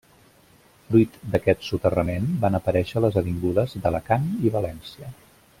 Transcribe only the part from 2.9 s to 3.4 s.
les